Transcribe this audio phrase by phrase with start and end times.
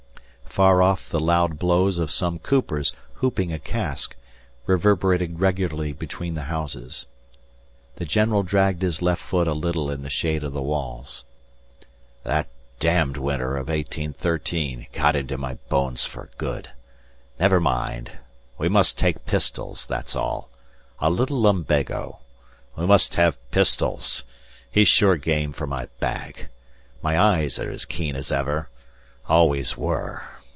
[0.45, 4.17] Far off the loud blows of some coopers hooping a cask,
[4.65, 7.05] reverberated regularly between the houses.
[7.95, 11.23] The general dragged his left foot a little in the shade of the walls.
[12.25, 12.49] "That
[12.81, 16.69] damned winter of 1813 got into my bones for good.
[17.39, 18.11] Never mind.
[18.57, 20.49] We must take pistols, that's all.
[20.99, 22.19] A little lumbago.
[22.75, 24.25] We must have pistols.
[24.69, 26.49] He's sure game for my bag.
[27.01, 28.67] My eyes are as keen as ever.
[29.29, 30.23] Always were.